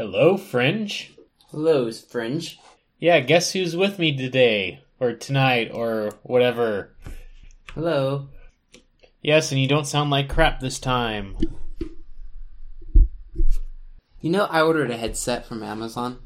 Hello, 0.00 0.38
Fringe. 0.38 1.12
Hello, 1.50 1.92
Fringe. 1.92 2.58
Yeah, 2.98 3.20
guess 3.20 3.52
who's 3.52 3.76
with 3.76 3.98
me 3.98 4.16
today? 4.16 4.82
Or 4.98 5.12
tonight, 5.12 5.70
or 5.74 6.12
whatever. 6.22 6.94
Hello. 7.74 8.28
Yes, 9.20 9.52
and 9.52 9.60
you 9.60 9.68
don't 9.68 9.86
sound 9.86 10.08
like 10.08 10.30
crap 10.30 10.58
this 10.58 10.78
time. 10.78 11.36
You 14.22 14.30
know, 14.30 14.46
I 14.46 14.62
ordered 14.62 14.90
a 14.90 14.96
headset 14.96 15.44
from 15.44 15.62
Amazon. 15.62 16.20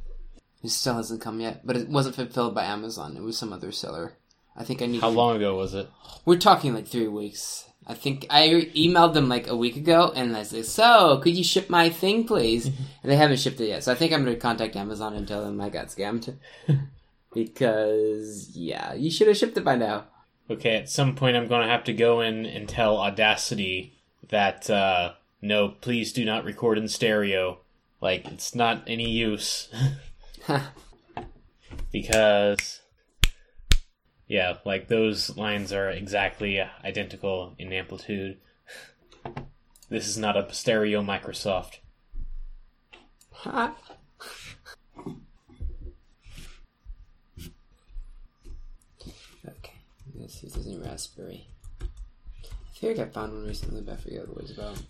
It 0.62 0.70
still 0.70 0.94
hasn't 0.94 1.20
come 1.20 1.40
yet, 1.40 1.66
but 1.66 1.76
it 1.76 1.88
wasn't 1.88 2.14
fulfilled 2.14 2.54
by 2.54 2.66
Amazon. 2.66 3.16
It 3.16 3.24
was 3.24 3.36
some 3.36 3.52
other 3.52 3.72
seller. 3.72 4.12
I 4.54 4.62
think 4.62 4.82
I 4.82 4.86
need. 4.86 5.00
How 5.00 5.08
long 5.08 5.38
ago 5.38 5.56
was 5.56 5.74
it? 5.74 5.90
We're 6.24 6.38
talking 6.38 6.74
like 6.74 6.86
three 6.86 7.08
weeks. 7.08 7.68
I 7.86 7.94
think 7.94 8.26
I 8.30 8.70
emailed 8.74 9.14
them 9.14 9.28
like 9.28 9.46
a 9.46 9.56
week 9.56 9.76
ago, 9.76 10.12
and 10.14 10.36
I 10.36 10.42
said, 10.42 10.66
"So, 10.66 11.18
could 11.18 11.36
you 11.36 11.44
ship 11.44 11.68
my 11.68 11.90
thing, 11.90 12.26
please?" 12.26 12.66
and 12.66 12.76
they 13.02 13.16
haven't 13.16 13.38
shipped 13.38 13.60
it 13.60 13.68
yet. 13.68 13.84
So 13.84 13.92
I 13.92 13.94
think 13.94 14.12
I'm 14.12 14.24
going 14.24 14.36
to 14.36 14.40
contact 14.40 14.76
Amazon 14.76 15.14
and 15.14 15.28
tell 15.28 15.44
them 15.44 15.60
I 15.60 15.68
got 15.68 15.88
scammed. 15.88 16.34
because 17.34 18.50
yeah, 18.54 18.94
you 18.94 19.10
should 19.10 19.28
have 19.28 19.36
shipped 19.36 19.58
it 19.58 19.64
by 19.64 19.76
now. 19.76 20.04
Okay, 20.50 20.76
at 20.76 20.90
some 20.90 21.14
point 21.14 21.36
I'm 21.36 21.48
going 21.48 21.62
to 21.62 21.72
have 21.72 21.84
to 21.84 21.92
go 21.92 22.20
in 22.20 22.44
and 22.46 22.68
tell 22.68 22.98
Audacity 22.98 23.94
that, 24.28 24.68
uh, 24.68 25.12
no, 25.40 25.68
please 25.68 26.12
do 26.12 26.24
not 26.24 26.44
record 26.44 26.78
in 26.78 26.88
stereo. 26.88 27.60
Like, 28.00 28.26
it's 28.28 28.54
not 28.54 28.84
any 28.86 29.08
use. 29.10 29.68
because, 31.92 32.80
yeah, 34.26 34.56
like 34.64 34.88
those 34.88 35.36
lines 35.36 35.72
are 35.72 35.90
exactly 35.90 36.60
identical 36.84 37.54
in 37.58 37.72
amplitude. 37.72 38.38
This 39.88 40.06
is 40.06 40.16
not 40.16 40.36
a 40.36 40.52
stereo 40.52 41.02
Microsoft. 41.02 41.78
okay, 43.46 43.72
let's 50.14 50.40
see 50.40 50.46
this 50.46 50.56
is 50.56 50.76
a 50.76 50.80
raspberry. 50.80 51.46
I 51.82 51.86
feel 52.78 52.90
like 52.90 52.98
I 52.98 53.04
found 53.06 53.34
one 53.34 53.46
recently, 53.46 53.82
but 53.82 53.92
I 53.92 53.96
forget 53.96 54.28
what 54.28 54.38
it 54.38 54.42
was 54.42 54.50
about. 54.52 54.82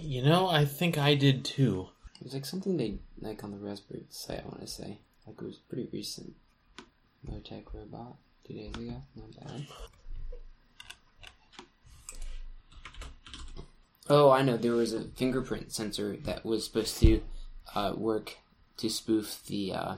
You 0.00 0.22
know, 0.22 0.48
I 0.48 0.64
think 0.66 0.98
I 0.98 1.14
did 1.14 1.44
too. 1.44 1.88
It 2.20 2.24
was 2.24 2.34
like 2.34 2.44
something 2.44 2.76
they 2.76 2.98
like 3.20 3.42
on 3.42 3.52
the 3.52 3.56
Raspberry 3.56 4.04
site. 4.10 4.40
I 4.40 4.48
want 4.48 4.60
to 4.60 4.66
say 4.66 4.98
like 5.26 5.36
it 5.40 5.44
was 5.44 5.56
pretty 5.56 5.88
recent. 5.92 6.34
No 7.26 7.38
tech 7.40 7.72
robot 7.74 8.16
two 8.46 8.54
days 8.54 8.74
ago. 8.74 9.02
Not 9.16 9.46
bad. 9.46 9.66
Oh, 14.10 14.30
I 14.30 14.42
know. 14.42 14.56
There 14.56 14.72
was 14.72 14.92
a 14.94 15.02
fingerprint 15.16 15.72
sensor 15.72 16.16
that 16.24 16.44
was 16.44 16.64
supposed 16.64 16.98
to 17.00 17.20
uh, 17.74 17.92
work 17.96 18.36
to 18.78 18.88
spoof 18.88 19.42
the. 19.46 19.72
Uh, 19.74 19.94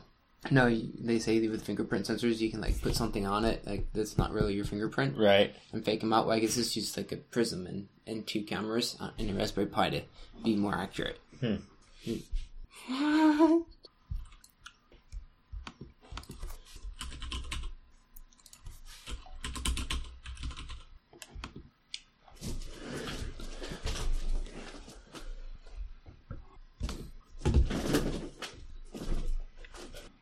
no, 0.50 0.68
they 0.98 1.18
say 1.18 1.46
with 1.46 1.64
fingerprint 1.64 2.06
sensors 2.06 2.38
you 2.40 2.50
can 2.50 2.60
like 2.62 2.80
put 2.80 2.96
something 2.96 3.26
on 3.26 3.44
it 3.44 3.64
like 3.66 3.86
that's 3.92 4.16
not 4.16 4.32
really 4.32 4.54
your 4.54 4.64
fingerprint 4.64 5.16
Right. 5.18 5.54
and 5.72 5.84
fake 5.84 6.00
them 6.00 6.12
out. 6.14 6.26
Well, 6.26 6.34
I 6.34 6.40
guess 6.40 6.56
it's 6.56 6.72
just 6.72 6.96
like 6.96 7.12
a 7.12 7.18
prism 7.18 7.66
and, 7.66 7.88
and 8.06 8.26
two 8.26 8.42
cameras 8.42 8.96
on- 8.98 9.12
in 9.18 9.28
a 9.28 9.34
Raspberry 9.34 9.66
Pi 9.66 9.90
to 9.90 10.00
be 10.42 10.56
more 10.56 10.74
accurate. 10.74 11.18
Hmm. 11.40 11.56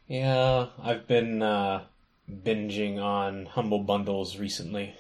Yeah, 0.09 0.69
I've 0.83 1.07
been 1.07 1.43
uh, 1.43 1.85
binging 2.31 2.99
on 2.99 3.45
Humble 3.45 3.81
Bundles 3.81 4.39
recently. 4.39 4.95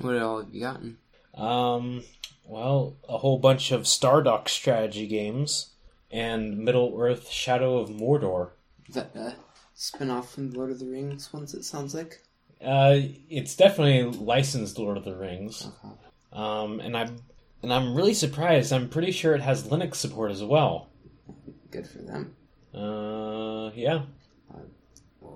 What 0.00 0.16
all 0.18 0.42
have 0.42 0.54
you 0.54 0.60
gotten? 0.60 0.98
Um, 1.34 2.04
well, 2.44 2.96
a 3.08 3.16
whole 3.16 3.38
bunch 3.38 3.72
of 3.72 3.82
Stardock 3.82 4.48
strategy 4.48 5.06
games 5.06 5.70
and 6.10 6.58
Middle 6.58 6.94
Earth 7.00 7.30
Shadow 7.30 7.78
of 7.78 7.88
Mordor. 7.88 8.50
Is 8.88 8.96
that 8.96 9.16
a 9.16 9.34
spin 9.74 10.10
off 10.10 10.34
from 10.34 10.50
Lord 10.50 10.70
of 10.70 10.78
the 10.78 10.86
Rings 10.86 11.32
ones, 11.32 11.54
it 11.54 11.64
sounds 11.64 11.94
like? 11.94 12.22
Uh, 12.62 12.98
it's 13.30 13.56
definitely 13.56 14.18
licensed 14.18 14.78
Lord 14.78 14.98
of 14.98 15.04
the 15.04 15.16
Rings. 15.16 15.66
Okay. 15.66 15.94
Um, 16.32 16.80
and 16.80 16.96
I'm 16.96 17.22
and 17.62 17.72
I'm 17.72 17.94
really 17.94 18.14
surprised. 18.14 18.72
I'm 18.72 18.88
pretty 18.88 19.12
sure 19.12 19.34
it 19.34 19.40
has 19.40 19.68
Linux 19.68 19.94
support 19.94 20.30
as 20.30 20.42
well. 20.42 20.88
Good 21.70 21.86
for 21.86 21.98
them. 21.98 22.36
Uh, 22.74 23.70
yeah. 23.74 24.02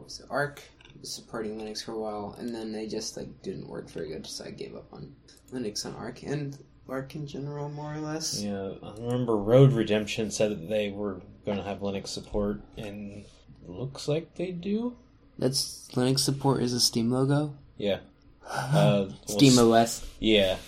What 0.06 0.10
was 0.10 0.20
it? 0.20 0.26
Arc 0.30 0.62
was 1.00 1.12
supporting 1.12 1.58
Linux 1.58 1.84
for 1.84 1.90
a 1.90 1.98
while, 1.98 2.36
and 2.38 2.54
then 2.54 2.70
they 2.70 2.86
just 2.86 3.16
like 3.16 3.42
didn't 3.42 3.68
work 3.68 3.90
very 3.90 4.10
good, 4.10 4.24
so 4.24 4.44
I 4.44 4.52
gave 4.52 4.76
up 4.76 4.86
on 4.92 5.12
Linux 5.52 5.84
on 5.84 5.96
Arc 5.96 6.22
and 6.22 6.56
Arc 6.88 7.16
in 7.16 7.26
general, 7.26 7.68
more 7.70 7.92
or 7.92 7.98
less. 7.98 8.40
Yeah, 8.40 8.74
I 8.84 8.92
remember 9.00 9.36
Road 9.36 9.72
Redemption 9.72 10.30
said 10.30 10.52
that 10.52 10.68
they 10.68 10.90
were 10.90 11.22
going 11.44 11.58
to 11.58 11.64
have 11.64 11.80
Linux 11.80 12.06
support, 12.06 12.60
and 12.76 13.24
looks 13.66 14.06
like 14.06 14.36
they 14.36 14.52
do. 14.52 14.96
That's 15.40 15.88
Linux 15.94 16.20
support 16.20 16.62
is 16.62 16.72
a 16.72 16.78
Steam 16.78 17.10
logo. 17.10 17.56
Yeah. 17.76 17.98
Uh, 18.48 19.08
well, 19.08 19.16
Steam 19.26 19.58
OS. 19.58 20.06
Yeah. 20.20 20.58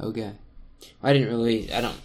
Okay. 0.00 0.32
I 1.04 1.12
didn't 1.12 1.28
really. 1.28 1.72
I 1.72 1.82
don't. 1.82 1.96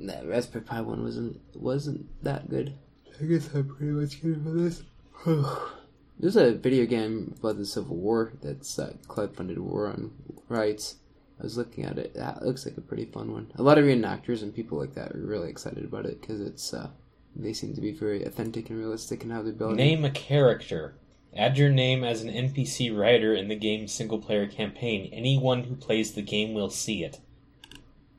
That 0.00 0.26
Raspberry 0.26 0.64
Pi 0.64 0.80
one 0.80 1.04
wasn't 1.04 1.42
wasn't 1.54 2.06
that 2.24 2.48
good. 2.48 2.72
I 3.20 3.24
guess 3.26 3.50
I'm 3.54 3.68
pretty 3.68 3.92
much 3.92 4.22
good 4.22 4.42
for 4.42 4.50
this. 4.50 4.82
There's 6.18 6.36
a 6.36 6.54
video 6.54 6.84
game 6.84 7.34
about 7.38 7.58
the 7.58 7.64
Civil 7.64 7.96
War 7.96 8.32
that's 8.42 8.78
uh, 8.78 8.94
crowd-funded 9.06 9.58
War 9.58 9.86
of 9.86 10.10
Rights. 10.48 10.96
I 11.38 11.44
was 11.44 11.56
looking 11.56 11.84
at 11.84 11.96
it. 11.96 12.14
That 12.14 12.44
looks 12.44 12.66
like 12.66 12.76
a 12.76 12.80
pretty 12.80 13.04
fun 13.04 13.30
one. 13.30 13.52
A 13.54 13.62
lot 13.62 13.78
of 13.78 13.84
reenactors 13.84 14.42
and 14.42 14.52
people 14.52 14.78
like 14.78 14.94
that 14.94 15.14
are 15.14 15.20
really 15.20 15.48
excited 15.48 15.84
about 15.84 16.06
it 16.06 16.20
because 16.20 16.40
it's 16.40 16.74
uh, 16.74 16.90
they 17.36 17.52
seem 17.52 17.72
to 17.74 17.80
be 17.80 17.92
very 17.92 18.24
authentic 18.24 18.68
and 18.68 18.78
realistic 18.80 19.22
in 19.22 19.30
how 19.30 19.42
they 19.42 19.52
build. 19.52 19.76
Name 19.76 20.04
a 20.04 20.10
character. 20.10 20.96
Add 21.36 21.56
your 21.56 21.70
name 21.70 22.02
as 22.02 22.22
an 22.22 22.32
NPC 22.32 22.96
writer 22.96 23.32
in 23.34 23.46
the 23.46 23.54
game's 23.54 23.92
single 23.92 24.18
player 24.18 24.48
campaign. 24.48 25.10
Anyone 25.12 25.64
who 25.64 25.76
plays 25.76 26.14
the 26.14 26.22
game 26.22 26.52
will 26.52 26.70
see 26.70 27.04
it. 27.04 27.20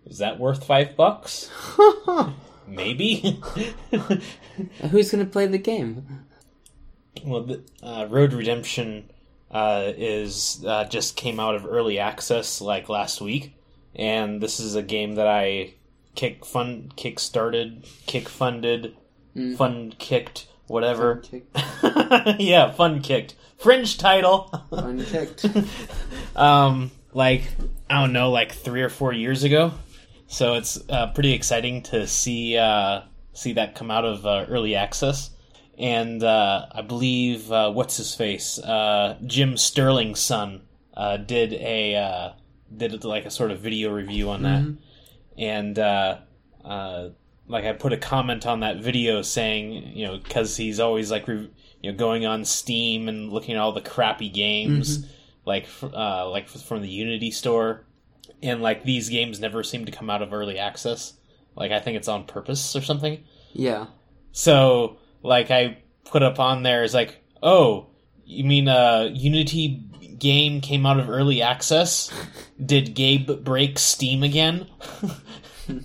Is 0.05 0.19
that 0.19 0.39
worth 0.39 0.63
five 0.63 0.95
bucks? 0.95 1.49
Maybe. 2.67 3.41
Who's 4.89 5.11
gonna 5.11 5.25
play 5.25 5.47
the 5.47 5.57
game? 5.57 6.25
Well, 7.23 7.43
the, 7.43 7.63
uh, 7.83 8.07
Road 8.09 8.33
Redemption 8.33 9.09
uh, 9.51 9.91
is 9.97 10.63
uh, 10.67 10.85
just 10.85 11.15
came 11.15 11.39
out 11.39 11.55
of 11.55 11.65
early 11.65 11.99
access 11.99 12.61
like 12.61 12.89
last 12.89 13.21
week, 13.21 13.55
and 13.95 14.41
this 14.41 14.59
is 14.59 14.75
a 14.75 14.83
game 14.83 15.15
that 15.15 15.27
I 15.27 15.73
kick 16.15 16.45
fun 16.45 16.91
kick 16.95 17.19
started, 17.19 17.85
kick 18.05 18.27
funded, 18.29 18.95
Mm. 19.35 19.55
fun 19.57 19.93
kicked, 19.99 20.47
whatever. 20.67 21.17
Kicked. 21.17 21.55
yeah, 22.39 22.71
fun 22.71 22.99
kicked. 23.01 23.35
Fringe 23.59 23.97
title. 23.97 24.49
Unkicked. 24.71 25.45
um, 26.35 26.89
like 27.13 27.43
I 27.89 28.01
don't 28.01 28.11
know, 28.13 28.31
like 28.31 28.51
three 28.53 28.81
or 28.81 28.89
four 28.89 29.13
years 29.13 29.43
ago. 29.43 29.71
So 30.27 30.55
it's 30.55 30.79
uh, 30.89 31.07
pretty 31.13 31.33
exciting 31.33 31.83
to 31.83 32.07
see 32.07 32.57
uh, 32.57 33.01
see 33.33 33.53
that 33.53 33.75
come 33.75 33.91
out 33.91 34.03
of 34.05 34.25
uh, 34.25 34.45
early 34.49 34.75
access. 34.75 35.29
And 35.79 36.21
uh, 36.23 36.65
I 36.73 36.81
believe 36.81 37.49
uh, 37.51 37.71
what's 37.71 37.95
his 37.97 38.13
face, 38.13 38.59
uh, 38.59 39.17
Jim 39.25 39.55
Sterling's 39.55 40.19
son, 40.19 40.63
uh, 40.95 41.15
did 41.17 41.53
a 41.53 41.95
uh, 41.95 42.31
did 42.75 43.03
like 43.05 43.25
a 43.25 43.31
sort 43.31 43.51
of 43.51 43.59
video 43.61 43.89
review 43.91 44.29
on 44.29 44.41
that. 44.43 44.59
And 45.37 45.79
uh, 45.79 46.17
uh, 46.65 47.09
like 47.47 47.63
I 47.63 47.71
put 47.71 47.93
a 47.93 47.97
comment 47.97 48.45
on 48.45 48.59
that 48.59 48.77
video 48.81 49.21
saying, 49.21 49.95
you 49.95 50.05
know, 50.05 50.17
because 50.17 50.57
he's 50.57 50.81
always 50.81 51.09
like 51.09 51.27
re- 51.29 51.49
you 51.81 51.91
know 51.91 51.97
going 51.97 52.25
on 52.25 52.43
Steam 52.43 53.07
and 53.07 53.31
looking 53.31 53.55
at 53.55 53.61
all 53.61 53.71
the 53.71 53.79
crappy 53.81 54.27
games, 54.27 55.05
like 55.45 55.65
fr- 55.65 55.87
uh, 55.93 56.27
like 56.27 56.49
from 56.49 56.81
the 56.81 56.89
Unity 56.89 57.31
store, 57.31 57.85
and 58.43 58.61
like 58.61 58.83
these 58.83 59.07
games 59.07 59.39
never 59.39 59.63
seem 59.63 59.85
to 59.85 59.93
come 59.93 60.09
out 60.09 60.21
of 60.21 60.33
early 60.33 60.59
access. 60.59 61.13
Like 61.55 61.71
I 61.71 61.79
think 61.79 61.95
it's 61.95 62.09
on 62.09 62.25
purpose 62.25 62.75
or 62.75 62.81
something. 62.81 63.23
yeah. 63.53 63.85
So 64.33 64.97
like 65.23 65.51
I 65.51 65.77
put 66.05 66.23
up 66.23 66.39
on 66.39 66.63
there 66.63 66.83
is 66.83 66.93
like, 66.93 67.23
oh, 67.41 67.87
you 68.25 68.43
mean 68.43 68.67
a 68.67 69.09
Unity 69.13 69.83
game 70.17 70.61
came 70.61 70.85
out 70.85 70.99
of 70.99 71.09
early 71.09 71.41
access? 71.41 72.11
Did 72.65 72.93
Gabe 72.93 73.43
break 73.43 73.79
Steam 73.79 74.23
again? 74.23 74.67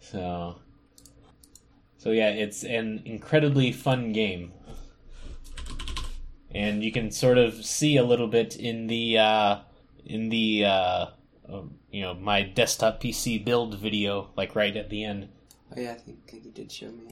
so 0.00 0.56
So 1.98 2.10
yeah, 2.10 2.30
it's 2.30 2.64
an 2.64 3.02
incredibly 3.04 3.72
fun 3.72 4.12
game. 4.12 4.52
And 6.54 6.82
you 6.82 6.90
can 6.92 7.10
sort 7.10 7.38
of 7.38 7.64
see 7.64 7.96
a 7.96 8.04
little 8.04 8.28
bit 8.28 8.56
in 8.56 8.86
the 8.86 9.18
uh 9.18 9.58
in 10.04 10.28
the 10.30 10.64
uh 10.64 11.06
uh, 11.48 11.62
you 11.90 12.02
know, 12.02 12.14
my 12.14 12.42
desktop 12.42 13.00
PC 13.00 13.44
build 13.44 13.78
video 13.78 14.30
like 14.36 14.54
right 14.56 14.76
at 14.76 14.90
the 14.90 15.04
end. 15.04 15.28
Oh 15.76 15.80
yeah, 15.80 15.92
I 15.92 15.94
think 15.94 16.18
you 16.32 16.50
did 16.50 16.70
show 16.72 16.90
me. 16.90 17.10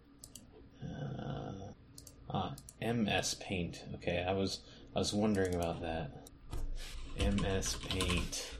Uh, 1.18 1.52
ah, 2.30 2.54
MS 2.80 3.34
Paint. 3.34 3.84
Okay, 3.94 4.24
I 4.26 4.32
was 4.32 4.60
I 4.94 4.98
was 4.98 5.12
wondering 5.12 5.54
about 5.54 5.80
that. 5.82 6.28
MS 7.18 7.76
Paint. 7.88 8.50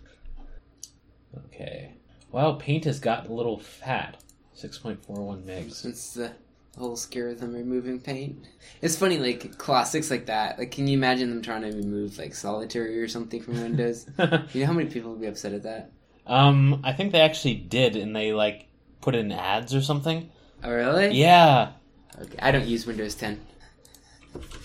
Okay. 1.47 1.95
Wow, 2.31 2.53
Paint 2.53 2.85
has 2.85 2.99
gotten 3.01 3.31
a 3.31 3.35
little 3.35 3.59
fat. 3.59 4.17
6.41 4.57 5.43
megs. 5.43 5.73
Since 5.73 6.15
the 6.15 6.33
whole 6.79 6.97
scare 6.97 7.29
of 7.29 7.41
them 7.41 7.53
removing 7.55 8.01
paint. 8.01 8.47
It's 8.83 8.97
funny, 8.97 9.19
like 9.19 9.59
classics 9.59 10.11
like 10.11 10.27
that. 10.27 10.59
Like, 10.59 10.71
can 10.71 10.87
you 10.89 10.97
imagine 10.97 11.31
them 11.31 11.43
trying 11.43 11.63
to 11.63 11.77
remove 11.77 12.19
like 12.19 12.35
solitary 12.35 13.01
or 13.01 13.09
something 13.09 13.43
from 13.43 13.61
Windows? 13.61 14.07
you 14.53 14.61
know 14.61 14.67
how 14.67 14.73
many 14.73 14.91
people 14.91 15.13
would 15.13 15.21
be 15.21 15.27
upset 15.27 15.53
at 15.53 15.63
that? 15.65 15.91
um, 16.27 16.81
I 16.85 16.93
think 16.93 17.13
they 17.13 17.21
actually 17.21 17.55
did, 17.55 17.97
and 17.97 18.15
they 18.15 18.33
like 18.33 18.67
put 19.01 19.15
in 19.15 19.31
ads 19.31 19.75
or 19.75 19.83
something. 19.83 20.31
Oh, 20.63 20.71
really? 20.71 21.11
Yeah, 21.11 21.73
Okay, 22.21 22.39
I 22.41 22.51
don't 22.53 22.67
use 22.67 22.87
Windows 22.87 23.15
10. 23.17 23.41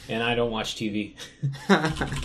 and 0.10 0.22
I 0.24 0.36
don't 0.36 0.52
watch 0.52 0.76
TV. 0.76 1.16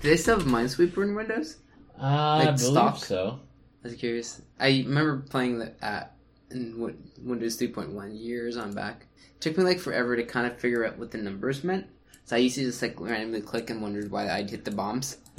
Do 0.00 0.08
they 0.08 0.16
still 0.16 0.38
have 0.38 0.46
Minesweeper 0.48 1.02
in 1.04 1.14
Windows? 1.14 1.58
Uh, 2.00 2.02
I 2.04 2.38
Like 2.38 2.56
believe 2.56 2.72
stock? 2.72 2.96
so. 2.98 3.40
I 3.84 3.88
was 3.88 3.94
curious. 3.96 4.42
I 4.58 4.68
remember 4.86 5.18
playing 5.28 5.58
that 5.58 5.76
at 5.82 6.14
in 6.50 6.76
Windows 7.22 7.56
3.1 7.58 8.20
years 8.20 8.56
on 8.56 8.72
back. 8.74 9.06
It 9.36 9.40
took 9.40 9.56
me 9.56 9.64
like 9.64 9.78
forever 9.78 10.16
to 10.16 10.22
kind 10.24 10.46
of 10.46 10.58
figure 10.58 10.84
out 10.84 10.98
what 10.98 11.10
the 11.10 11.18
numbers 11.18 11.64
meant. 11.64 11.86
So 12.24 12.36
I 12.36 12.40
used 12.40 12.56
to 12.56 12.62
just 12.64 12.82
like 12.82 13.00
randomly 13.00 13.40
click 13.40 13.70
and 13.70 13.80
wondered 13.82 14.10
why 14.10 14.28
I'd 14.30 14.50
hit 14.50 14.64
the 14.64 14.70
bombs. 14.70 15.18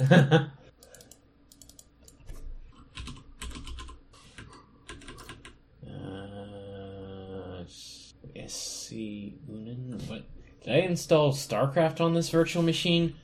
Unin. 8.94 10.08
What? 10.08 10.24
Did 10.62 10.72
I 10.72 10.78
install 10.78 11.32
StarCraft 11.32 12.00
on 12.00 12.14
this 12.14 12.30
virtual 12.30 12.62
machine? 12.62 13.14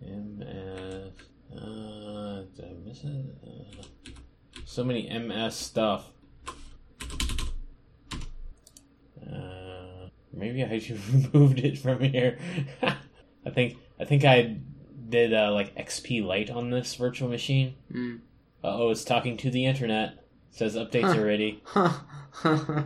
MS. 0.00 1.12
Uh, 1.52 2.42
did 2.54 2.64
I 2.64 2.72
miss 2.84 3.04
it? 3.04 3.26
Uh, 3.44 3.82
so 4.64 4.84
many 4.84 5.08
MS 5.18 5.56
stuff. 5.56 6.10
Uh, 9.20 10.08
maybe 10.32 10.62
I 10.62 10.78
should 10.78 11.00
removed 11.32 11.58
it 11.58 11.78
from 11.78 12.00
here. 12.00 12.38
I 12.82 13.50
think 13.50 13.76
I 13.98 14.04
think 14.04 14.24
I 14.24 14.58
did 15.08 15.34
uh, 15.34 15.52
like 15.52 15.74
XP 15.74 16.24
Lite 16.24 16.50
on 16.50 16.70
this 16.70 16.94
virtual 16.94 17.28
machine. 17.28 17.74
Mm. 17.92 18.20
Uh 18.62 18.76
oh, 18.78 18.90
it's 18.90 19.04
talking 19.04 19.36
to 19.38 19.50
the 19.50 19.66
internet. 19.66 20.24
says 20.50 20.76
updates 20.76 21.14
Huh. 21.14 21.18
already. 21.20 21.62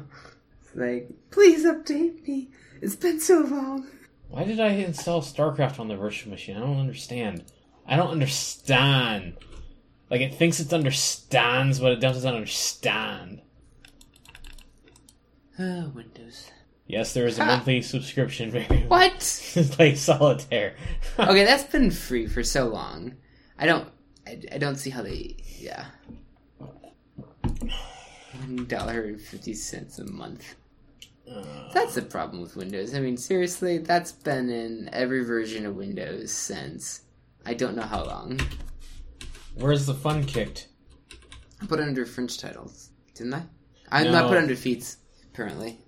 it's 0.61 0.75
like, 0.75 1.11
please 1.31 1.65
update 1.65 2.27
me. 2.27 2.51
It's 2.83 2.97
been 2.97 3.19
so 3.21 3.41
long. 3.41 3.87
Why 4.29 4.45
did 4.45 4.61
I 4.61 4.69
install 4.69 5.23
StarCraft 5.23 5.81
on 5.81 5.89
the 5.89 5.97
virtual 5.97 6.31
machine? 6.33 6.57
I 6.57 6.61
don't 6.61 6.81
understand. 6.81 7.45
I 7.87 7.97
don't 7.97 8.11
understand. 8.11 9.37
Like 10.11 10.21
it 10.21 10.35
thinks 10.35 10.61
it 10.61 10.73
understands, 10.73 11.81
but 11.81 11.93
it 11.93 12.01
doesn't 12.01 12.35
understand. 12.35 13.43
Oh, 15.59 15.91
Windows. 15.95 16.51
Yes, 16.87 17.15
there 17.15 17.27
is 17.27 17.39
a 17.39 17.45
monthly 17.47 17.81
subscription. 17.81 18.53
What? 18.89 19.21
to 19.55 19.63
play 19.65 19.95
solitaire. 19.95 20.77
okay, 21.19 21.45
that's 21.45 21.65
been 21.65 21.91
free 21.91 22.27
for 22.27 22.43
so 22.43 22.67
long. 22.67 23.15
I 23.59 23.67
don't. 23.67 23.89
I, 24.51 24.55
I 24.55 24.59
don't 24.59 24.77
see 24.77 24.91
how 24.91 25.03
they. 25.03 25.37
Yeah. 25.59 25.87
One 26.59 28.67
dollar 28.67 29.03
and 29.03 29.21
fifty 29.21 29.55
cents 29.55 29.99
a 29.99 30.05
month. 30.05 30.55
Uh, 31.31 31.43
That's 31.73 31.95
the 31.95 32.03
problem 32.03 32.43
with 32.43 32.57
Windows. 32.57 32.95
I 32.95 33.01
mean, 33.01 33.17
seriously, 33.17 33.79
that's 33.79 34.13
been 34.13 34.51
in 34.51 34.91
every 34.93 35.25
version 35.25 35.65
of 35.65 35.75
Windows 35.77 36.33
since 36.33 37.03
I 37.47 37.55
don't 37.55 37.77
know 37.77 37.83
how 37.83 38.05
long. 38.05 38.41
where's 39.55 39.87
the 39.87 39.95
fun 39.95 40.25
kicked? 40.25 40.69
I 41.63 41.67
put 41.67 41.81
it 41.81 41.85
under 41.85 42.05
Fringe 42.05 42.37
titles, 42.39 42.91
didn't 43.15 43.35
I? 43.35 43.43
I 43.91 44.05
not 44.05 44.25
No. 44.25 44.29
put 44.29 44.37
it 44.37 44.43
under 44.43 44.57
feats 44.57 44.99
apparently. 45.33 45.79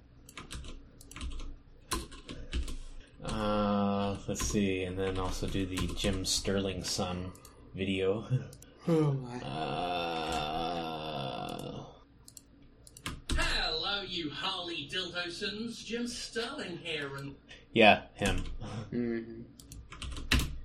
Uh, 3.25 4.17
let's 4.29 4.47
see, 4.47 4.85
and 4.85 4.97
then 4.99 5.19
also 5.19 5.47
do 5.49 5.67
the 5.67 5.87
Jim 5.95 6.25
Sterling 6.25 6.85
son 6.85 7.33
video. 7.77 8.25
Oh 8.89 9.13
my. 9.15 9.41
Uh, 9.41 10.67
Hello, 13.35 14.03
you 14.03 14.31
Harley 14.31 14.89
Dildosons. 14.89 15.85
Jim 15.85 16.07
Sterling 16.07 16.79
here, 16.85 17.17
and 17.17 17.35
yeah, 17.73 18.03
him. 18.15 18.45
hmm 18.91 19.43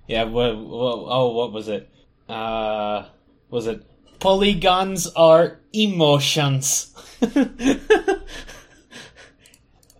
Yeah, 0.06 0.22
what, 0.22 0.56
what? 0.56 0.98
Oh, 1.08 1.32
what 1.32 1.52
was 1.52 1.66
it? 1.66 1.90
Uh, 2.28 3.06
was 3.50 3.66
it 3.66 3.84
polygons 4.20 5.08
are 5.16 5.58
emotions? 5.72 6.94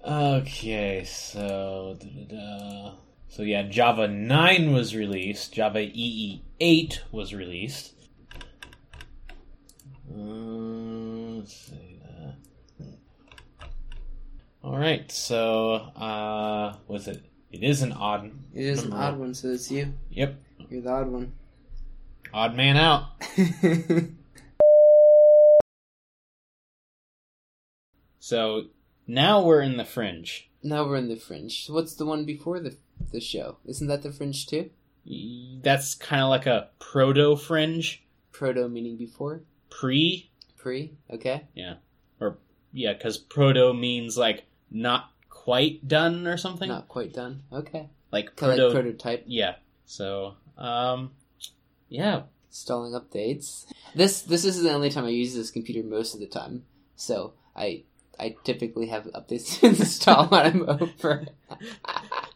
okay, 0.06 1.02
so 1.04 1.96
da-da-da. 1.98 2.92
So 3.32 3.42
yeah, 3.42 3.62
Java 3.62 4.06
nine 4.08 4.72
was 4.74 4.94
released. 4.94 5.54
Java 5.54 5.80
EE 5.80 6.42
eight 6.60 7.02
was 7.10 7.32
released. 7.32 7.94
Uh, 10.14 10.18
let's 11.38 11.54
see. 11.56 11.98
Uh, 12.04 12.84
all 14.62 14.76
right, 14.76 15.10
so 15.10 15.72
uh, 15.96 16.76
was 16.86 17.08
it? 17.08 17.24
It 17.50 17.62
is 17.62 17.80
an 17.80 17.92
odd. 17.92 18.30
It 18.54 18.64
is 18.66 18.82
an 18.82 18.92
odd 18.92 19.18
one, 19.18 19.32
so 19.32 19.48
it's 19.48 19.70
you. 19.70 19.94
Yep, 20.10 20.36
You're 20.68 20.82
the 20.82 20.90
odd 20.90 21.08
one. 21.08 21.32
odd 22.34 22.54
man 22.54 22.76
out. 22.76 23.04
So 28.18 28.66
now 29.06 29.42
we're 29.42 29.62
in 29.62 29.76
the 29.76 29.84
fringe. 29.84 30.48
now 30.62 30.86
we're 30.86 30.96
in 30.96 31.08
the 31.08 31.16
fringe. 31.16 31.66
What's 31.68 31.94
the 31.96 32.06
one 32.06 32.24
before 32.24 32.60
the 32.60 32.76
the 33.10 33.20
show? 33.20 33.56
Isn't 33.64 33.88
that 33.88 34.02
the 34.02 34.12
fringe 34.12 34.46
too? 34.46 34.70
That's 35.62 35.94
kind 35.94 36.22
of 36.22 36.28
like 36.28 36.46
a 36.46 36.68
proto 36.78 37.36
fringe, 37.36 38.04
Proto 38.30 38.68
meaning 38.68 38.96
before, 38.96 39.42
pre. 39.70 40.30
pre. 40.56 40.92
Okay. 41.10 41.42
Yeah, 41.54 41.74
Or 42.20 42.38
yeah, 42.72 42.92
because 42.92 43.18
proto 43.18 43.72
means 43.74 44.16
like 44.16 44.44
not 44.70 45.10
quite 45.28 45.86
done 45.88 46.26
or 46.28 46.36
something. 46.36 46.68
Not 46.68 46.88
quite 46.88 47.12
done. 47.12 47.42
Okay. 47.52 47.88
Like 48.12 48.36
proto. 48.36 48.64
like 48.66 48.72
prototype. 48.74 49.24
yeah. 49.26 49.56
So, 49.86 50.34
um, 50.56 51.10
yeah. 51.88 52.22
Installing 52.48 52.92
updates. 52.92 53.66
This 53.94 54.22
this 54.22 54.44
is 54.44 54.62
the 54.62 54.70
only 54.72 54.90
time 54.90 55.04
I 55.04 55.08
use 55.08 55.34
this 55.34 55.50
computer 55.50 55.82
most 55.86 56.14
of 56.14 56.20
the 56.20 56.26
time. 56.26 56.64
So 56.96 57.32
I 57.56 57.82
I 58.20 58.36
typically 58.44 58.86
have 58.88 59.04
updates 59.06 59.62
installed 59.80 60.30
when 60.30 60.46
I'm 60.46 60.68
over. 60.68 61.26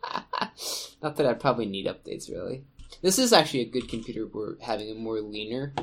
Not 1.03 1.17
that 1.17 1.27
I'd 1.27 1.41
probably 1.41 1.67
need 1.67 1.87
updates 1.87 2.31
really. 2.31 2.65
This 3.03 3.19
is 3.19 3.33
actually 3.33 3.61
a 3.61 3.71
good 3.71 3.89
computer 3.89 4.23
where 4.27 4.57
having 4.63 4.91
a 4.91 4.95
more 4.95 5.21
leaner 5.21 5.75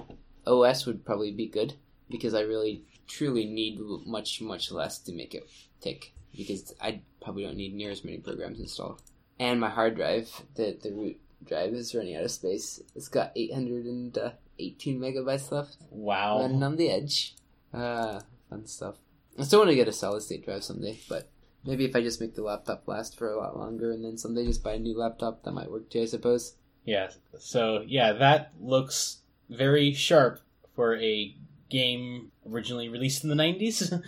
OS 0.48 0.86
would 0.86 1.06
probably 1.06 1.32
be 1.32 1.48
good 1.48 1.74
because 2.10 2.34
I 2.34 2.42
really 2.42 2.84
truly 3.08 3.46
need 3.46 3.80
much 4.06 4.42
much 4.42 4.72
less 4.72 5.00
to 5.00 5.13
make 5.13 5.34
it 5.36 5.48
tick 5.82 6.13
because 6.36 6.74
I 6.82 7.01
probably 7.22 7.44
don't 7.44 7.58
need 7.58 7.74
near 7.75 7.92
as 7.92 8.03
many 8.03 8.18
programs 8.18 8.60
installed. 8.60 9.01
And 9.39 9.60
my 9.60 9.70
hard 9.70 9.96
drive, 9.96 10.30
the 10.56 10.77
the 10.82 10.92
root 10.92 11.20
drive 11.46 11.74
is 11.74 11.94
running 11.94 12.15
out 12.15 12.24
of 12.24 12.32
space. 12.32 12.82
It's 12.96 13.10
got 13.10 13.32
818 13.36 15.00
megabytes 15.00 15.51
left, 15.51 15.77
Wow. 15.92 16.39
running 16.42 16.63
on 16.63 16.75
the 16.77 16.89
edge. 16.89 17.36
Uh, 17.74 18.22
fun 18.50 18.65
stuff. 18.68 18.96
I 19.38 19.44
still 19.44 19.60
want 19.60 19.72
to 19.72 19.75
get 19.75 19.88
a 19.88 19.94
solid 19.94 20.22
state 20.22 20.46
drive 20.46 20.63
someday, 20.63 21.00
but 21.10 21.30
maybe 21.65 21.86
if 21.86 21.96
I 21.96 22.01
just 22.01 22.22
make 22.22 22.36
the 22.36 22.43
laptop 22.43 22.88
last 22.88 23.17
for 23.17 23.32
a 23.32 23.38
lot 23.38 23.58
longer 23.58 23.91
and 23.91 24.03
then 24.03 24.17
someday 24.17 24.46
just 24.46 24.63
buy 24.63 24.74
a 24.74 24.79
new 24.79 24.98
laptop, 24.98 25.43
that 25.43 25.51
might 25.51 25.72
work 25.72 25.89
too, 25.89 26.01
I 26.01 26.05
suppose. 26.05 26.55
Yeah. 26.86 27.10
So 27.39 27.84
yeah, 27.88 28.13
that 28.13 28.53
looks 28.60 29.20
very 29.50 29.93
sharp 29.93 30.41
for 30.75 30.98
a 30.98 31.36
game 31.70 32.32
originally 32.50 32.89
released 32.89 33.24
in 33.24 33.29
the 33.29 33.36
nineties. 33.36 33.93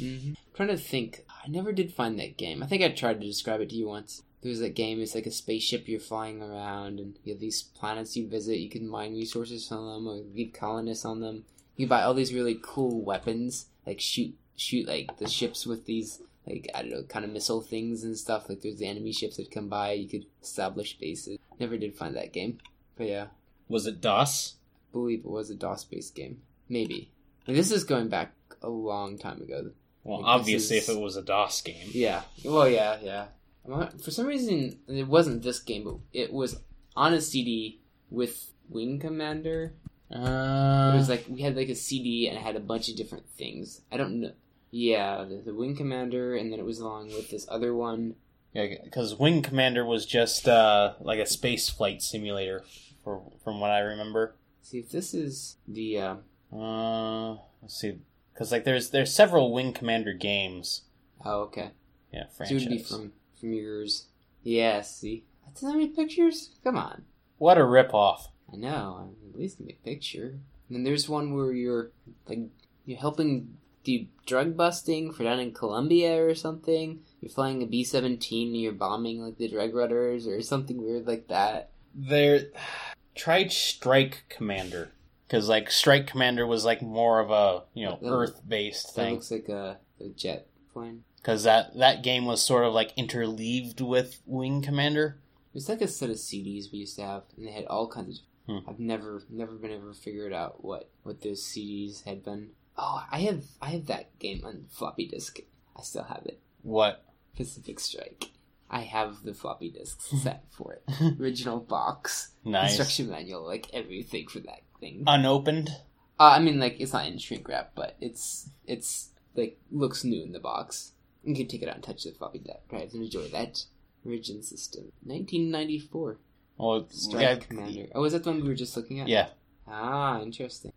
Mm-hmm. 0.00 0.34
trying 0.54 0.68
to 0.68 0.76
think. 0.76 1.24
I 1.42 1.48
never 1.48 1.72
did 1.72 1.92
find 1.92 2.18
that 2.18 2.36
game. 2.36 2.62
I 2.62 2.66
think 2.66 2.82
I 2.82 2.88
tried 2.90 3.20
to 3.20 3.26
describe 3.26 3.60
it 3.60 3.70
to 3.70 3.76
you 3.76 3.88
once. 3.88 4.22
There's 4.42 4.58
that 4.60 4.74
game. 4.74 5.00
It's 5.00 5.14
like 5.14 5.26
a 5.26 5.30
spaceship 5.30 5.88
you're 5.88 6.00
flying 6.00 6.42
around, 6.42 7.00
and 7.00 7.18
you 7.24 7.32
have 7.32 7.40
these 7.40 7.62
planets 7.62 8.16
you 8.16 8.28
visit. 8.28 8.58
You 8.58 8.68
can 8.68 8.88
mine 8.88 9.14
resources 9.14 9.66
from 9.66 9.86
them, 9.86 10.06
or 10.06 10.22
lead 10.34 10.52
colonists 10.52 11.04
on 11.04 11.20
them. 11.20 11.44
You 11.76 11.86
buy 11.86 12.02
all 12.02 12.14
these 12.14 12.34
really 12.34 12.58
cool 12.60 13.02
weapons, 13.02 13.66
like 13.86 14.00
shoot 14.00 14.34
shoot 14.54 14.86
like 14.86 15.18
the 15.18 15.28
ships 15.28 15.66
with 15.66 15.84
these 15.84 16.20
like 16.46 16.68
I 16.74 16.82
don't 16.82 16.90
know 16.90 17.02
kind 17.04 17.24
of 17.24 17.30
missile 17.30 17.60
things 17.60 18.04
and 18.04 18.16
stuff. 18.16 18.48
Like 18.48 18.60
there's 18.62 18.76
the 18.78 18.86
enemy 18.86 19.12
ships 19.12 19.36
that 19.36 19.50
come 19.50 19.68
by. 19.68 19.92
You 19.92 20.08
could 20.08 20.26
establish 20.42 20.98
bases. 20.98 21.38
Never 21.58 21.76
did 21.78 21.96
find 21.96 22.14
that 22.16 22.32
game, 22.32 22.58
but 22.96 23.06
yeah. 23.08 23.26
Was 23.68 23.86
it 23.86 24.00
DOS? 24.00 24.54
I 24.56 24.92
believe 24.92 25.20
it 25.20 25.26
was 25.30 25.50
a 25.50 25.54
DOS-based 25.54 26.14
game. 26.14 26.40
Maybe. 26.68 27.10
And 27.46 27.56
this 27.56 27.70
is 27.72 27.84
going 27.84 28.08
back 28.08 28.32
a 28.62 28.68
long 28.68 29.18
time 29.18 29.42
ago. 29.42 29.70
Well, 30.04 30.18
Like, 30.22 30.26
obviously, 30.40 30.76
is- 30.78 30.88
if 30.88 30.94
it 30.96 31.00
was 31.00 31.16
a 31.16 31.22
DOS 31.22 31.60
game, 31.62 31.88
Yeah. 31.92 32.22
Well, 32.44 32.68
yeah, 32.68 32.98
yeah. 33.02 33.26
Not- 33.66 34.00
For 34.00 34.10
some 34.12 34.26
reason, 34.26 34.78
it 34.86 35.08
wasn't 35.08 35.42
this 35.42 35.58
game, 35.58 35.82
but 35.84 35.96
it 36.12 36.32
was 36.32 36.60
on 36.94 37.12
a 37.12 37.20
CD 37.20 37.80
with 38.10 38.52
Wing 38.68 39.00
Commander. 39.00 39.74
uh, 40.12 40.92
It 40.94 40.98
was 40.98 41.08
like 41.08 41.24
we 41.28 41.42
had 41.42 41.56
like 41.56 41.68
a 41.68 41.74
CD 41.74 42.28
and 42.28 42.36
it 42.38 42.42
had 42.42 42.54
a 42.56 42.60
bunch 42.60 42.88
of 42.88 42.96
different 42.96 43.28
things. 43.30 43.80
I 43.90 43.96
don't 43.96 44.20
know. 44.20 44.32
Yeah, 44.76 45.24
the, 45.24 45.36
the 45.36 45.54
Wing 45.54 45.74
Commander, 45.74 46.36
and 46.36 46.52
then 46.52 46.58
it 46.58 46.66
was 46.66 46.80
along 46.80 47.06
with 47.06 47.30
this 47.30 47.46
other 47.48 47.74
one. 47.74 48.16
Yeah, 48.52 48.66
because 48.84 49.14
Wing 49.18 49.40
Commander 49.40 49.86
was 49.86 50.04
just 50.04 50.46
uh, 50.46 50.94
like 51.00 51.18
a 51.18 51.24
space 51.24 51.70
flight 51.70 52.02
simulator, 52.02 52.62
for, 53.02 53.22
from 53.42 53.58
what 53.58 53.70
I 53.70 53.78
remember. 53.78 54.34
See 54.60 54.78
if 54.78 54.90
this 54.90 55.14
is 55.14 55.56
the. 55.66 55.98
Uh, 55.98 56.16
Uh, 56.52 57.36
let's 57.62 57.80
see, 57.80 58.00
because 58.34 58.52
like 58.52 58.64
there's 58.64 58.90
there's 58.90 59.14
several 59.14 59.50
Wing 59.50 59.72
Commander 59.72 60.12
games. 60.12 60.82
oh, 61.24 61.40
okay. 61.44 61.70
Yeah, 62.12 62.24
So 62.30 62.44
it 62.44 62.52
would 62.52 62.68
be 62.68 62.78
from 62.78 63.12
from 63.40 63.54
yours. 63.54 64.06
Yeah. 64.42 64.82
See, 64.82 65.24
that's 65.46 65.62
not 65.62 65.74
many 65.74 65.88
pictures. 65.88 66.50
Come 66.62 66.76
on. 66.76 67.04
What 67.38 67.56
a 67.58 67.62
ripoff! 67.62 68.28
I 68.52 68.56
know. 68.56 69.10
At 69.32 69.40
least 69.40 69.58
me 69.58 69.76
a 69.78 69.84
picture. 69.84 70.38
And 70.68 70.76
then 70.76 70.84
there's 70.84 71.08
one 71.08 71.34
where 71.34 71.52
you're 71.52 71.90
like 72.28 72.40
you're 72.84 72.98
helping 72.98 73.56
do 73.86 74.06
drug 74.26 74.56
busting 74.56 75.12
for 75.12 75.22
down 75.22 75.38
in 75.38 75.52
Colombia 75.52 76.22
or 76.22 76.34
something. 76.34 77.00
You're 77.20 77.30
flying 77.30 77.62
a 77.62 77.66
B 77.66 77.84
seventeen 77.84 78.48
and 78.48 78.60
you're 78.60 78.72
bombing 78.72 79.22
like 79.22 79.38
the 79.38 79.48
drug 79.48 79.74
runners 79.74 80.26
or 80.26 80.42
something 80.42 80.82
weird 80.82 81.06
like 81.06 81.28
that. 81.28 81.70
There, 81.94 82.40
tried 83.14 83.52
Strike 83.52 84.24
Commander 84.28 84.90
because 85.26 85.48
like 85.48 85.70
Strike 85.70 86.06
Commander 86.06 86.46
was 86.46 86.64
like 86.64 86.82
more 86.82 87.20
of 87.20 87.30
a 87.30 87.62
you 87.74 87.86
know 87.86 87.98
Earth 88.04 88.42
based 88.46 88.94
thing. 88.94 89.14
looks 89.14 89.30
like 89.30 89.48
a, 89.48 89.78
a 90.00 90.08
jet 90.08 90.48
plane. 90.72 91.04
because 91.18 91.44
that 91.44 91.76
that 91.78 92.02
game 92.02 92.26
was 92.26 92.42
sort 92.42 92.64
of 92.64 92.74
like 92.74 92.94
interleaved 92.96 93.80
with 93.80 94.20
Wing 94.26 94.62
Commander. 94.62 95.18
It's 95.54 95.70
like 95.70 95.80
a 95.80 95.88
set 95.88 96.10
of 96.10 96.16
CDs 96.16 96.70
we 96.70 96.80
used 96.80 96.96
to 96.96 97.02
have, 97.02 97.22
and 97.36 97.46
they 97.46 97.52
had 97.52 97.64
all 97.66 97.88
kinds 97.88 98.18
of. 98.18 98.24
Hmm. 98.46 98.70
I've 98.70 98.78
never, 98.78 99.22
never 99.28 99.54
been 99.54 99.72
able 99.72 99.92
to 99.92 100.00
figure 100.00 100.26
it 100.26 100.32
out 100.32 100.62
what 100.62 100.90
what 101.02 101.22
those 101.22 101.42
CDs 101.42 102.04
had 102.04 102.22
been. 102.22 102.50
Oh, 102.78 103.02
I 103.10 103.20
have, 103.20 103.42
I 103.62 103.70
have 103.70 103.86
that 103.86 104.18
game 104.18 104.42
on 104.44 104.66
floppy 104.70 105.06
disk. 105.06 105.40
I 105.76 105.82
still 105.82 106.04
have 106.04 106.22
it. 106.26 106.40
What? 106.62 107.04
Pacific 107.36 107.80
Strike. 107.80 108.30
I 108.70 108.80
have 108.80 109.22
the 109.22 109.32
floppy 109.34 109.70
disk 109.70 110.00
set 110.22 110.44
for 110.50 110.74
it. 110.74 111.20
Original 111.20 111.60
box, 111.60 112.32
Nice. 112.44 112.70
instruction 112.70 113.08
manual, 113.10 113.44
like 113.46 113.68
everything 113.72 114.26
for 114.28 114.40
that 114.40 114.62
thing. 114.80 115.04
Unopened. 115.06 115.70
Uh, 116.18 116.32
I 116.34 116.38
mean, 116.40 116.58
like 116.58 116.80
it's 116.80 116.92
not 116.92 117.06
in 117.06 117.18
shrink 117.18 117.46
wrap, 117.48 117.72
but 117.74 117.96
it's 118.00 118.48
it's 118.66 119.10
like 119.36 119.58
looks 119.70 120.02
new 120.02 120.22
in 120.22 120.32
the 120.32 120.40
box. 120.40 120.92
You 121.22 121.34
can 121.34 121.46
take 121.46 121.62
it 121.62 121.68
out 121.68 121.74
and 121.76 121.84
touch 121.84 122.04
the 122.04 122.10
floppy 122.12 122.38
drive 122.40 122.92
and 122.94 123.02
enjoy 123.02 123.28
that. 123.28 123.64
Origin 124.04 124.42
system, 124.42 124.92
1994. 125.04 126.18
Well, 126.58 126.86
Strike 126.90 127.20
yeah, 127.22 127.34
Commander. 127.36 127.86
Oh, 127.94 128.04
is 128.04 128.12
that 128.14 128.24
the 128.24 128.30
one 128.30 128.40
we 128.42 128.48
were 128.48 128.54
just 128.54 128.76
looking 128.76 129.00
at? 129.00 129.08
yeah, 129.08 129.28
Ah, 129.68 130.20
interesting. 130.22 130.72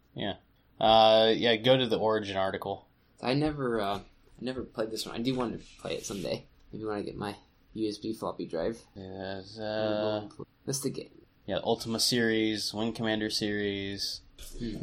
Uh, 0.79 1.33
yeah. 1.35 1.55
Go 1.57 1.77
to 1.77 1.87
the 1.87 1.97
origin 1.97 2.37
article. 2.37 2.87
I 3.21 3.33
never, 3.33 3.81
uh, 3.81 3.97
I 3.97 4.01
never 4.39 4.63
played 4.63 4.91
this 4.91 5.05
one. 5.05 5.15
I 5.15 5.19
do 5.19 5.35
want 5.35 5.53
to 5.59 5.81
play 5.81 5.95
it 5.95 6.05
someday. 6.05 6.45
Maybe 6.71 6.85
when 6.85 6.95
I 6.97 7.01
get 7.01 7.17
my 7.17 7.35
USB 7.75 8.15
floppy 8.17 8.45
drive. 8.45 8.79
Yes, 8.95 9.57
uh, 9.59 10.27
That's 10.65 10.79
the 10.79 10.89
game. 10.89 11.09
yeah, 11.45 11.59
Ultima 11.63 11.99
series, 11.99 12.73
Wing 12.73 12.93
Commander 12.93 13.29
series. 13.29 14.21
Hmm. 14.57 14.77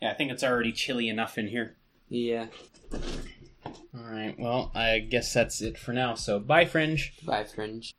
Yeah, 0.00 0.10
I 0.10 0.14
think 0.14 0.30
it's 0.32 0.42
already 0.44 0.72
chilly 0.72 1.08
enough 1.08 1.38
in 1.38 1.48
here. 1.48 1.76
Yeah. 2.08 2.46
All 2.92 4.10
right. 4.10 4.34
Well, 4.38 4.70
I 4.74 4.98
guess 4.98 5.32
that's 5.32 5.60
it 5.62 5.78
for 5.78 5.92
now. 5.92 6.14
So, 6.14 6.38
bye, 6.40 6.64
Fringe. 6.64 7.14
Bye, 7.24 7.44
Fringe. 7.44 7.92